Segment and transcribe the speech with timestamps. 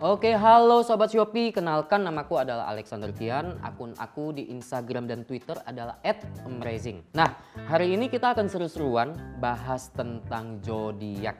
[0.00, 1.52] Oke, halo Sobat Shopee.
[1.52, 3.60] Kenalkan namaku adalah Alexander Kian.
[3.60, 6.00] Akun aku di Instagram dan Twitter adalah
[6.48, 7.04] @amazing.
[7.12, 7.36] Nah,
[7.68, 9.12] hari ini kita akan seru-seruan
[9.44, 11.36] bahas tentang zodiak.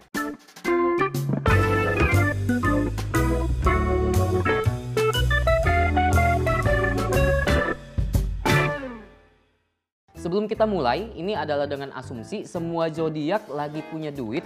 [10.20, 14.44] Sebelum kita mulai, ini adalah dengan asumsi semua zodiak lagi punya duit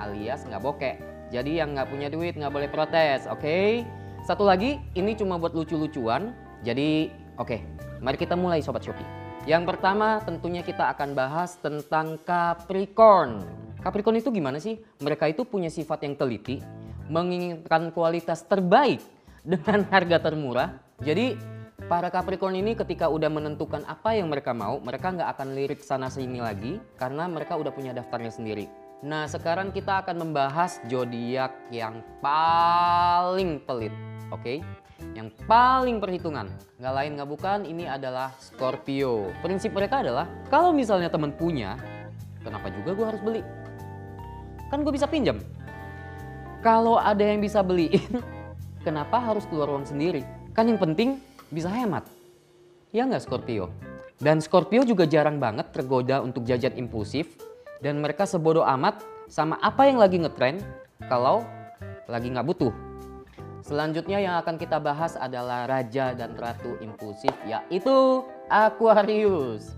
[0.00, 1.13] alias nggak bokeh.
[1.34, 3.42] Jadi yang nggak punya duit nggak boleh protes, oke?
[3.42, 3.82] Okay?
[4.22, 6.30] Satu lagi, ini cuma buat lucu-lucuan.
[6.62, 7.60] Jadi, oke, okay,
[7.98, 9.02] mari kita mulai Sobat Shopee.
[9.42, 13.42] Yang pertama tentunya kita akan bahas tentang Capricorn.
[13.82, 14.78] Capricorn itu gimana sih?
[15.02, 16.62] Mereka itu punya sifat yang teliti,
[17.10, 19.02] menginginkan kualitas terbaik
[19.42, 20.70] dengan harga termurah.
[21.02, 21.34] Jadi
[21.90, 26.06] para Capricorn ini ketika udah menentukan apa yang mereka mau, mereka nggak akan lirik sana
[26.08, 28.83] sini lagi karena mereka udah punya daftarnya sendiri.
[29.02, 33.92] Nah sekarang kita akan membahas zodiak yang paling pelit,
[34.30, 34.40] oke?
[34.44, 34.58] Okay?
[35.18, 36.46] Yang paling perhitungan,
[36.78, 39.34] nggak lain nggak bukan ini adalah Scorpio.
[39.42, 41.74] Prinsip mereka adalah kalau misalnya temen punya,
[42.46, 43.42] kenapa juga gue harus beli?
[44.70, 45.42] Kan gue bisa pinjam.
[46.62, 48.22] Kalau ada yang bisa beliin,
[48.86, 50.24] kenapa harus keluar uang sendiri?
[50.56, 51.20] Kan yang penting
[51.50, 52.06] bisa hemat.
[52.94, 53.68] Ya nggak Scorpio?
[54.22, 57.34] Dan Scorpio juga jarang banget tergoda untuk jajan impulsif
[57.80, 60.60] dan mereka sebodoh amat sama apa yang lagi ngetren
[61.08, 61.42] kalau
[62.06, 62.72] lagi nggak butuh.
[63.64, 68.20] Selanjutnya yang akan kita bahas adalah raja dan ratu impulsif yaitu
[68.52, 69.72] Aquarius.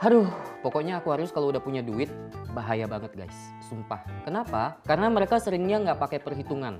[0.00, 0.30] Aduh,
[0.64, 2.08] pokoknya Aquarius kalau udah punya duit
[2.54, 4.00] bahaya banget guys, sumpah.
[4.22, 4.78] Kenapa?
[4.86, 6.78] Karena mereka seringnya nggak pakai perhitungan.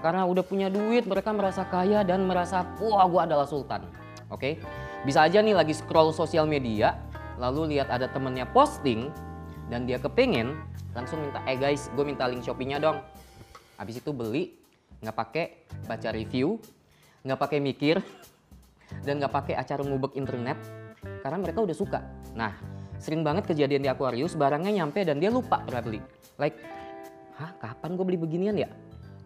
[0.00, 3.84] Karena udah punya duit, mereka merasa kaya dan merasa, wah gue adalah sultan.
[4.32, 4.52] Oke, okay?
[5.04, 6.96] bisa aja nih lagi scroll sosial media,
[7.36, 9.12] lalu lihat ada temennya posting,
[9.70, 10.58] dan dia kepingin,
[10.92, 12.98] langsung minta, eh guys, gue minta link Shopee-nya dong.
[13.78, 14.58] Habis itu beli,
[15.00, 15.44] nggak pakai
[15.86, 16.58] baca review,
[17.22, 18.02] nggak pakai mikir,
[19.06, 20.58] dan nggak pakai acara ngubek internet,
[21.22, 22.02] karena mereka udah suka.
[22.34, 22.52] Nah,
[22.98, 26.02] sering banget kejadian di Aquarius, barangnya nyampe dan dia lupa pernah beli.
[26.36, 26.58] Like,
[27.38, 28.68] hah kapan gue beli beginian ya?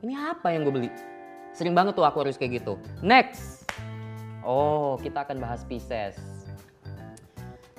[0.05, 0.91] Ini apa yang gue beli?
[1.57, 2.77] Sering banget tuh Aquarius kayak gitu.
[3.01, 3.65] Next!
[4.45, 6.34] Oh, kita akan bahas Pisces.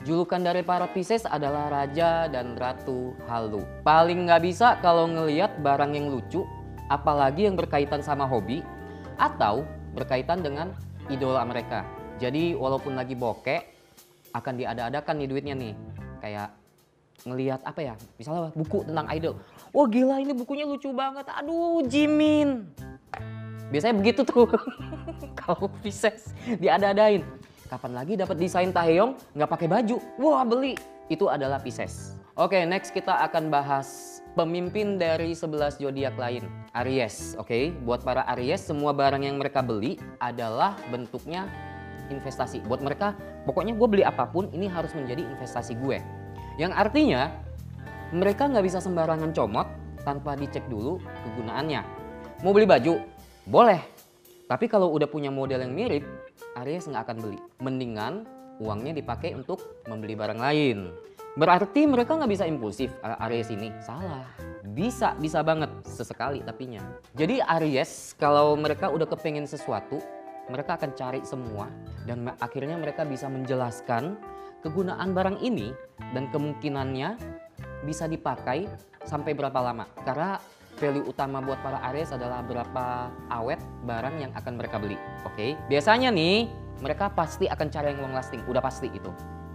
[0.06, 3.66] Julukan dari para Pisces adalah Raja dan Ratu Halu.
[3.82, 6.46] Paling nggak bisa kalau ngeliat barang yang lucu,
[6.94, 8.62] apalagi yang berkaitan sama hobi,
[9.18, 9.66] atau
[9.98, 10.70] berkaitan dengan
[11.10, 11.82] idola mereka.
[12.22, 13.66] Jadi walaupun lagi bokeh,
[14.38, 15.74] akan diada-adakan nih duitnya nih.
[16.22, 16.54] Kayak
[17.26, 19.42] ngelihat apa ya, misalnya buku tentang idol.
[19.74, 21.26] Wah gila ini bukunya lucu banget.
[21.34, 22.70] Aduh Jimin.
[23.74, 24.54] Biasanya begitu tuh.
[25.42, 26.30] Kalau Pisces
[26.62, 27.26] diada-adain.
[27.66, 29.98] Kapan lagi dapat desain Taeyong nggak pakai baju?
[30.22, 30.78] Wah beli.
[31.10, 32.14] Itu adalah Pisces.
[32.38, 36.46] Oke next kita akan bahas pemimpin dari 11 zodiak lain.
[36.78, 37.50] Aries, oke.
[37.50, 37.74] Okay?
[37.82, 41.50] Buat para Aries semua barang yang mereka beli adalah bentuknya
[42.14, 42.62] investasi.
[42.70, 43.18] Buat mereka
[43.50, 45.98] pokoknya gue beli apa pun ini harus menjadi investasi gue.
[46.62, 47.34] Yang artinya
[48.14, 49.66] mereka nggak bisa sembarangan comot
[50.06, 51.82] tanpa dicek dulu kegunaannya.
[52.46, 53.02] Mau beli baju?
[53.50, 53.82] Boleh.
[54.46, 56.06] Tapi kalau udah punya model yang mirip,
[56.56, 57.40] Aries nggak akan beli.
[57.60, 58.24] Mendingan
[58.64, 60.92] uangnya dipakai untuk membeli barang lain.
[61.36, 63.68] Berarti mereka nggak bisa impulsif Aries ini.
[63.84, 64.24] Salah.
[64.72, 65.68] Bisa, bisa banget.
[65.84, 66.80] Sesekali tapinya.
[67.12, 70.00] Jadi Aries kalau mereka udah kepengen sesuatu,
[70.48, 71.68] mereka akan cari semua.
[72.08, 74.16] Dan akhirnya mereka bisa menjelaskan
[74.64, 75.76] kegunaan barang ini
[76.16, 77.20] dan kemungkinannya
[77.84, 78.72] bisa dipakai
[79.04, 79.86] sampai berapa lama.
[80.08, 80.40] Karena
[80.76, 85.00] value utama buat para Aries adalah berapa awet barang yang akan mereka beli.
[85.24, 85.52] Oke, okay?
[85.72, 86.52] biasanya nih
[86.84, 89.12] mereka pasti akan cari yang long lasting, udah pasti itu.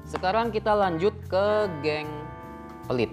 [0.09, 2.09] Sekarang kita lanjut ke geng
[2.89, 3.13] pelit.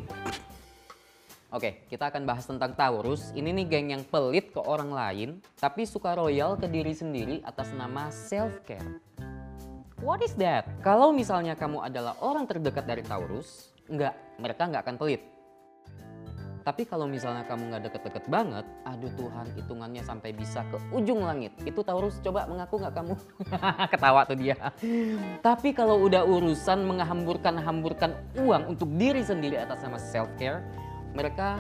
[1.48, 3.32] Oke, kita akan bahas tentang Taurus.
[3.32, 5.30] Ini nih geng yang pelit ke orang lain,
[5.60, 9.00] tapi suka royal ke diri sendiri atas nama self-care.
[10.04, 10.68] What is that?
[10.84, 15.37] Kalau misalnya kamu adalah orang terdekat dari Taurus, enggak, mereka nggak akan pelit.
[16.68, 21.56] Tapi kalau misalnya kamu nggak deket-deket banget, aduh Tuhan hitungannya sampai bisa ke ujung langit.
[21.64, 23.16] Itu Taurus coba mengaku nggak kamu?
[23.96, 24.60] Ketawa tuh dia.
[25.40, 30.60] Tapi kalau udah urusan menghamburkan-hamburkan uang untuk diri sendiri atas nama self-care,
[31.16, 31.56] mereka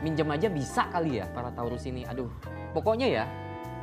[0.00, 2.08] minjem aja bisa kali ya para Taurus ini.
[2.08, 2.32] Aduh,
[2.72, 3.24] pokoknya ya,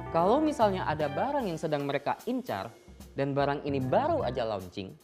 [0.10, 2.74] kalau misalnya ada barang yang sedang mereka incar
[3.14, 4.98] dan barang ini baru aja launching,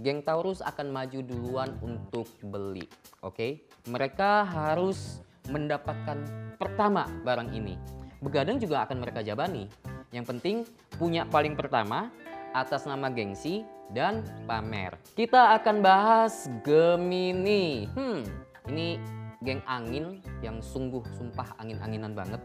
[0.00, 2.84] geng Taurus akan maju duluan untuk beli.
[3.20, 3.50] Oke, okay?
[3.88, 6.24] mereka harus mendapatkan
[6.56, 7.76] pertama barang ini.
[8.24, 9.68] Begadang juga akan mereka jabani.
[10.14, 10.56] Yang penting
[10.96, 12.08] punya paling pertama
[12.54, 14.96] atas nama gengsi dan pamer.
[15.12, 17.90] Kita akan bahas Gemini.
[17.92, 18.22] Hmm,
[18.70, 18.96] ini
[19.44, 22.40] geng angin yang sungguh sumpah angin-anginan banget.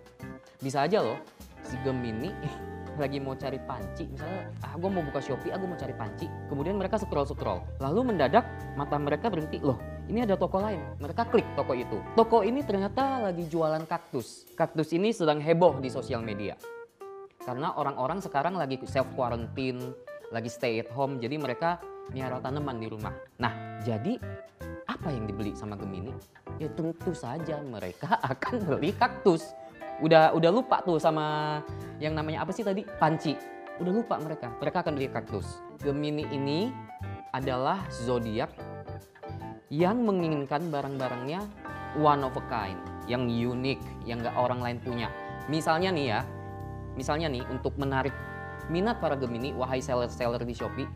[0.60, 1.20] Bisa aja loh
[1.64, 2.34] si Gemini
[3.00, 6.28] lagi mau cari panci misalnya ah gue mau buka Shopee aku mau cari panci.
[6.52, 8.44] Kemudian mereka scroll scroll lalu mendadak
[8.76, 9.80] mata mereka berhenti loh
[10.10, 10.82] ini ada toko lain.
[10.98, 12.02] Mereka klik toko itu.
[12.18, 14.50] Toko ini ternyata lagi jualan kaktus.
[14.58, 16.58] Kaktus ini sedang heboh di sosial media.
[17.40, 19.94] Karena orang-orang sekarang lagi self quarantine
[20.30, 21.82] lagi stay at home jadi mereka
[22.14, 23.14] miara tanaman di rumah.
[23.42, 24.18] Nah jadi
[24.90, 26.14] apa yang dibeli sama Gemini?
[26.58, 29.54] Ya tentu saja mereka akan beli kaktus
[30.00, 31.60] udah udah lupa tuh sama
[32.00, 32.88] yang namanya apa sih tadi?
[32.88, 33.36] Panci.
[33.80, 34.52] Udah lupa mereka.
[34.60, 35.60] Mereka akan beli kaktus.
[35.80, 36.72] Gemini ini
[37.32, 38.52] adalah zodiak
[39.70, 41.46] yang menginginkan barang-barangnya
[42.02, 45.08] one of a kind yang unik yang gak orang lain punya.
[45.52, 46.20] Misalnya nih ya
[46.98, 48.12] misalnya nih untuk menarik
[48.68, 50.90] minat para Gemini wahai seller-seller di Shopee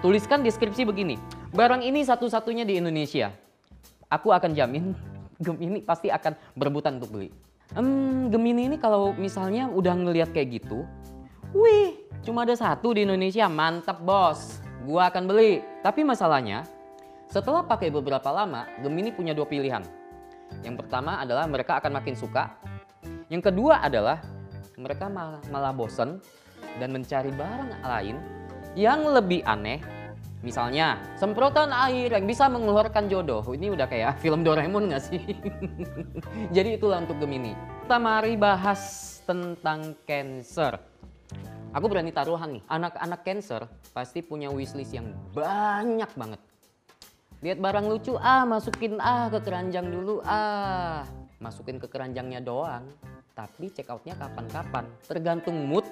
[0.00, 1.20] tuliskan deskripsi begini.
[1.54, 3.30] Barang ini satu-satunya di Indonesia.
[4.08, 4.96] Aku akan jamin
[5.44, 7.43] Gemini pasti akan berebutan untuk beli
[8.28, 10.84] Gemini ini kalau misalnya udah ngelihat kayak gitu,
[11.56, 15.64] wih, cuma ada satu di Indonesia, mantap bos, gua akan beli.
[15.80, 16.68] Tapi masalahnya,
[17.32, 19.82] setelah pakai beberapa lama, Gemini punya dua pilihan.
[20.62, 22.52] Yang pertama adalah mereka akan makin suka.
[23.32, 24.20] Yang kedua adalah
[24.78, 26.20] mereka malah, malah bosen
[26.78, 28.16] dan mencari barang lain
[28.74, 29.78] yang lebih aneh
[30.44, 33.40] Misalnya, semprotan air yang bisa mengeluarkan jodoh.
[33.48, 35.24] Ini udah kayak film Doraemon gak sih?
[36.56, 37.56] Jadi itulah untuk Gemini.
[37.56, 38.80] Kita mari bahas
[39.24, 40.76] tentang Cancer.
[41.72, 43.64] Aku berani taruhan nih, anak-anak Cancer
[43.96, 46.40] pasti punya wishlist yang banyak banget.
[47.40, 51.08] Lihat barang lucu, ah masukin ah ke keranjang dulu, ah.
[51.40, 52.84] Masukin ke keranjangnya doang.
[53.32, 54.86] Tapi check outnya kapan-kapan.
[55.08, 55.88] Tergantung mood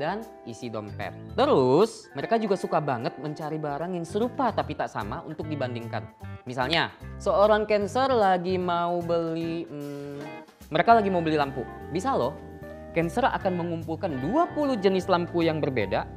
[0.00, 1.12] dan isi dompet.
[1.36, 6.04] Terus, mereka juga suka banget mencari barang yang serupa tapi tak sama untuk dibandingkan.
[6.48, 10.20] Misalnya, seorang Cancer lagi mau beli, hmm,
[10.72, 11.62] mereka lagi mau beli lampu.
[11.92, 12.34] Bisa loh,
[12.96, 16.08] Cancer akan mengumpulkan 20 jenis lampu yang berbeda,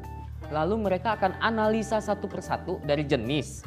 [0.51, 3.63] lalu mereka akan analisa satu persatu dari jenis,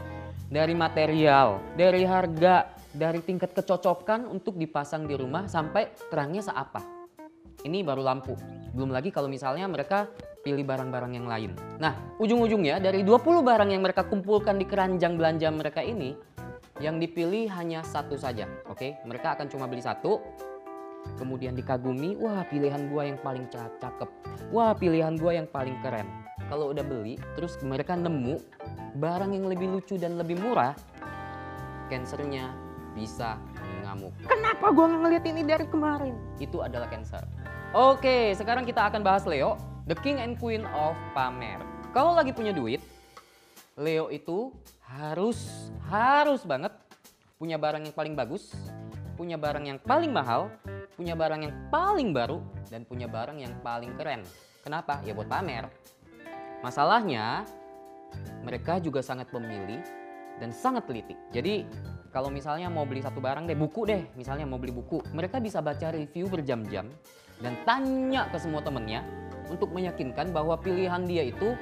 [0.48, 6.98] dari material, dari harga, dari tingkat kecocokan untuk dipasang di rumah sampai terangnya seapa
[7.66, 8.34] ini baru lampu.
[8.72, 10.08] Belum lagi kalau misalnya mereka
[10.44, 11.52] pilih barang-barang yang lain.
[11.82, 16.16] Nah, ujung-ujungnya dari 20 barang yang mereka kumpulkan di keranjang belanja mereka ini,
[16.78, 18.46] yang dipilih hanya satu saja.
[18.70, 20.22] Oke, mereka akan cuma beli satu,
[21.18, 24.08] kemudian dikagumi, wah pilihan gua yang paling cakep,
[24.54, 26.06] wah pilihan gua yang paling keren.
[26.48, 28.40] Kalau udah beli, terus mereka nemu
[28.96, 30.72] barang yang lebih lucu dan lebih murah,
[31.92, 32.54] cancernya
[32.96, 33.36] bisa
[33.84, 34.14] ngamuk.
[34.24, 36.14] Kenapa gua ngeliat ini dari kemarin?
[36.38, 37.26] Itu adalah cancer.
[37.76, 41.60] Oke, sekarang kita akan bahas Leo, the king and queen of pamer.
[41.92, 42.80] Kalau lagi punya duit,
[43.76, 44.56] Leo itu
[44.88, 46.72] harus harus banget
[47.36, 48.56] punya barang yang paling bagus,
[49.20, 50.48] punya barang yang paling mahal,
[50.96, 52.40] punya barang yang paling baru,
[52.72, 54.24] dan punya barang yang paling keren.
[54.64, 55.04] Kenapa?
[55.04, 55.68] Ya buat pamer.
[56.64, 57.44] Masalahnya,
[58.48, 59.84] mereka juga sangat pemilih
[60.40, 61.20] dan sangat teliti.
[61.36, 61.68] Jadi
[62.08, 65.60] kalau misalnya mau beli satu barang deh, buku deh, misalnya mau beli buku, mereka bisa
[65.60, 66.88] baca review berjam-jam
[67.38, 69.04] dan tanya ke semua temennya
[69.48, 71.54] untuk meyakinkan bahwa pilihan dia itu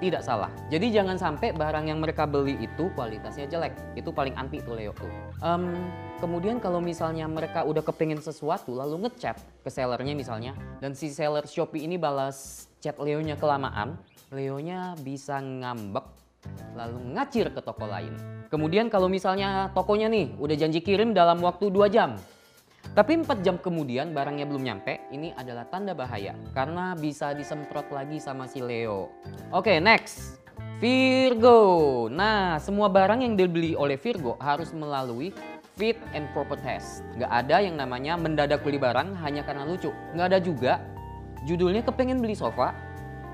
[0.00, 0.48] tidak salah.
[0.72, 3.76] Jadi jangan sampai barang yang mereka beli itu kualitasnya jelek.
[3.94, 5.12] Itu paling anti tuh Leo tuh.
[5.44, 5.76] Um,
[6.18, 11.44] kemudian kalau misalnya mereka udah kepengen sesuatu lalu ngechat ke sellernya misalnya dan si seller
[11.44, 14.00] Shopee ini balas chat Leonya kelamaan,
[14.32, 16.29] Leonya bisa ngambek
[16.74, 18.16] lalu ngacir ke toko lain.
[18.50, 22.18] Kemudian kalau misalnya tokonya nih udah janji kirim dalam waktu 2 jam,
[22.90, 28.18] tapi 4 jam kemudian barangnya belum nyampe, ini adalah tanda bahaya karena bisa disemprot lagi
[28.18, 29.14] sama si Leo.
[29.54, 30.42] Oke, okay, next.
[30.80, 32.08] Virgo.
[32.08, 35.30] Nah, semua barang yang dibeli oleh Virgo harus melalui
[35.76, 37.04] fit and proper test.
[37.20, 39.92] Gak ada yang namanya mendadak beli barang hanya karena lucu.
[40.16, 40.80] Gak ada juga
[41.44, 42.72] judulnya kepengen beli sofa,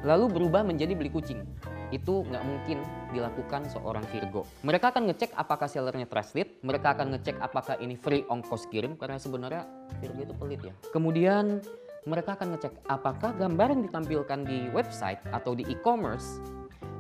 [0.03, 1.47] lalu berubah menjadi beli kucing
[1.95, 2.79] itu nggak mungkin
[3.15, 4.43] dilakukan seorang Virgo.
[4.67, 9.21] Mereka akan ngecek apakah sellernya trusted, mereka akan ngecek apakah ini free ongkos kirim karena
[9.21, 9.63] sebenarnya
[10.03, 10.75] Virgo itu pelit ya.
[10.91, 11.63] Kemudian
[12.07, 16.39] mereka akan ngecek apakah gambar yang ditampilkan di website atau di e-commerce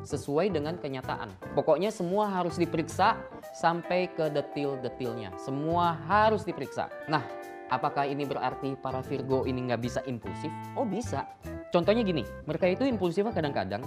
[0.06, 1.34] sesuai dengan kenyataan.
[1.58, 3.18] Pokoknya semua harus diperiksa
[3.58, 5.34] sampai ke detail-detailnya.
[5.42, 6.86] Semua harus diperiksa.
[7.10, 7.26] Nah,
[7.70, 10.50] apakah ini berarti para Virgo ini nggak bisa impulsif?
[10.78, 11.26] Oh bisa.
[11.74, 13.82] Contohnya gini, mereka itu impulsifnya kadang-kadang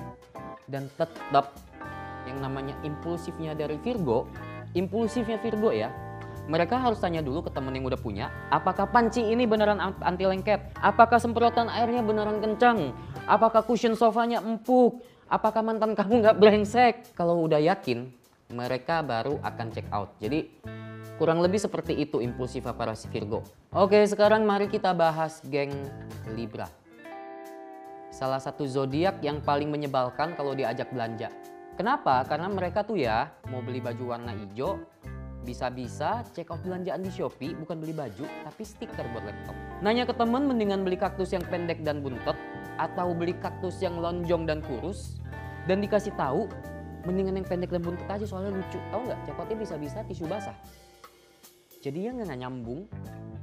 [0.69, 1.57] dan tetap
[2.29, 4.29] yang namanya impulsifnya dari Virgo,
[4.77, 5.89] impulsifnya Virgo ya,
[6.49, 10.73] mereka harus tanya dulu ke temen yang udah punya, apakah panci ini beneran anti lengket?
[10.81, 12.93] Apakah semprotan airnya beneran kencang?
[13.29, 15.01] Apakah cushion sofanya empuk?
[15.29, 16.93] Apakah mantan kamu nggak brengsek?
[17.13, 18.09] Kalau udah yakin,
[18.49, 20.17] mereka baru akan check out.
[20.17, 20.49] Jadi
[21.21, 23.45] kurang lebih seperti itu impulsif para si Virgo.
[23.69, 25.69] Oke, sekarang mari kita bahas geng
[26.33, 26.65] Libra.
[28.09, 31.29] Salah satu zodiak yang paling menyebalkan kalau diajak belanja.
[31.79, 32.27] Kenapa?
[32.27, 34.83] Karena mereka tuh ya mau beli baju warna hijau,
[35.47, 39.55] bisa-bisa check out belanjaan di Shopee bukan beli baju tapi stiker buat laptop.
[39.79, 42.35] Nanya ke temen mendingan beli kaktus yang pendek dan buntet
[42.75, 45.23] atau beli kaktus yang lonjong dan kurus
[45.65, 46.51] dan dikasih tahu
[47.07, 48.79] mendingan yang pendek dan buntet aja soalnya lucu.
[48.91, 49.19] Tahu nggak?
[49.23, 50.55] Check outnya bisa-bisa tisu basah.
[51.79, 52.85] Jadi yang nggak nyambung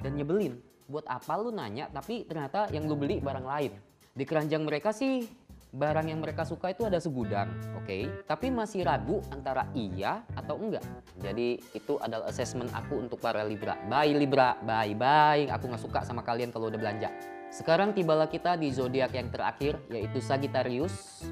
[0.05, 0.61] dan nyebelin.
[0.87, 3.73] Buat apa lu nanya tapi ternyata yang lu beli barang lain.
[4.17, 5.29] Di keranjang mereka sih
[5.77, 7.85] barang yang mereka suka itu ada segudang, oke?
[7.85, 8.09] Okay?
[8.25, 10.81] Tapi masih ragu antara iya atau enggak.
[11.21, 13.77] Jadi itu adalah assessment aku untuk para Libra.
[13.85, 15.45] Bye Libra, bye bye.
[15.53, 17.13] Aku nggak suka sama kalian kalau udah belanja.
[17.53, 21.29] Sekarang tibalah kita di zodiak yang terakhir yaitu Sagittarius.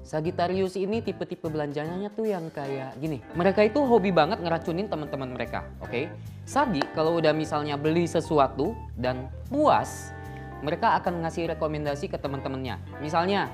[0.00, 3.20] Sagittarius ini tipe-tipe belanjanya tuh yang kayak gini.
[3.36, 5.92] Mereka itu hobi banget ngeracunin teman-teman mereka, oke?
[5.92, 6.04] Okay?
[6.48, 10.10] Sagi kalau udah misalnya beli sesuatu dan puas,
[10.60, 13.00] mereka akan ngasih rekomendasi ke teman-temannya.
[13.00, 13.48] Misalnya,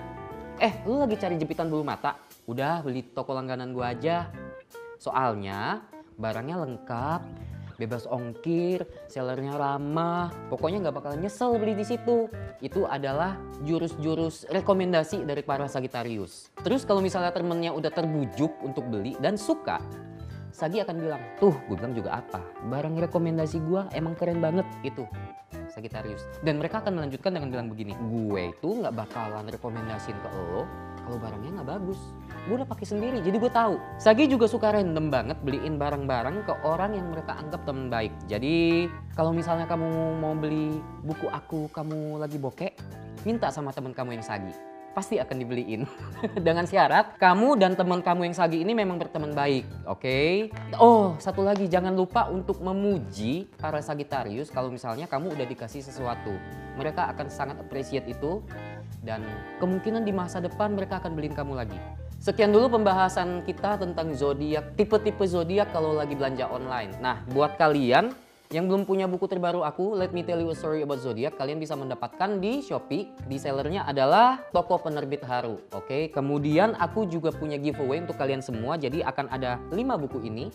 [0.59, 2.19] eh lu lagi cari jepitan bulu mata?
[2.47, 4.31] Udah beli toko langganan gua aja.
[4.97, 5.85] Soalnya
[6.17, 7.21] barangnya lengkap,
[7.77, 12.27] bebas ongkir, sellernya ramah, pokoknya nggak bakalan nyesel beli di situ.
[12.65, 16.51] Itu adalah jurus-jurus rekomendasi dari para Sagitarius.
[16.65, 19.79] Terus kalau misalnya temennya udah terbujuk untuk beli dan suka,
[20.57, 22.41] Sagi akan bilang, tuh gue bilang juga apa,
[22.73, 25.05] barang rekomendasi gue emang keren banget itu.
[25.77, 26.25] Sagittarius.
[26.41, 30.65] Dan mereka akan melanjutkan dengan bilang begini, gue itu nggak bakalan rekomendasiin ke lo
[31.05, 32.01] kalau barangnya nggak bagus.
[32.49, 33.77] Gue udah pakai sendiri, jadi gue tahu.
[34.01, 38.11] Sagi juga suka random banget beliin barang-barang ke orang yang mereka anggap teman baik.
[38.25, 42.73] Jadi kalau misalnya kamu mau beli buku aku, kamu lagi bokek,
[43.29, 45.85] minta sama teman kamu yang Sagi pasti akan dibeliin.
[46.47, 50.01] Dengan syarat kamu dan teman kamu yang sagi ini memang berteman baik, oke?
[50.01, 50.49] Okay?
[50.81, 56.33] Oh, satu lagi jangan lupa untuk memuji para Sagitarius kalau misalnya kamu udah dikasih sesuatu.
[56.81, 58.41] Mereka akan sangat appreciate itu
[59.05, 59.21] dan
[59.61, 61.77] kemungkinan di masa depan mereka akan beliin kamu lagi.
[62.17, 66.97] Sekian dulu pembahasan kita tentang zodiak, tipe-tipe zodiak kalau lagi belanja online.
[67.05, 68.17] Nah, buat kalian
[68.55, 71.59] yang belum punya buku terbaru aku, Let Me Tell You a Story About Zodiac, kalian
[71.59, 73.11] bisa mendapatkan di Shopee.
[73.27, 75.59] Di sellernya adalah toko penerbit Haru.
[75.75, 78.79] Oke, kemudian aku juga punya giveaway untuk kalian semua.
[78.79, 80.47] Jadi akan ada 5 buku ini,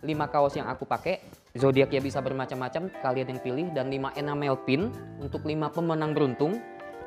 [0.00, 1.20] 5 kaos yang aku pakai.
[1.52, 4.88] Zodiak ya bisa bermacam-macam, kalian yang pilih dan 5 enamel pin
[5.20, 6.56] untuk 5 pemenang beruntung.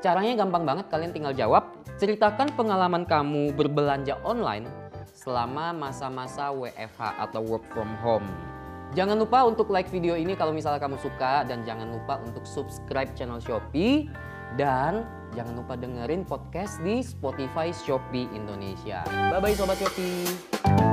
[0.06, 1.66] Caranya gampang banget, kalian tinggal jawab.
[1.98, 4.70] Ceritakan pengalaman kamu berbelanja online
[5.18, 8.51] selama masa-masa WFH atau work from home.
[8.92, 13.08] Jangan lupa untuk like video ini kalau misalnya kamu suka dan jangan lupa untuk subscribe
[13.16, 14.12] channel Shopee
[14.60, 19.00] dan jangan lupa dengerin podcast di Spotify Shopee Indonesia.
[19.08, 20.91] Bye bye sobat Shopee.